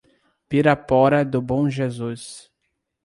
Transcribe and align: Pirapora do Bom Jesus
Pirapora 0.49 1.23
do 1.23 1.39
Bom 1.39 1.69
Jesus 1.69 2.51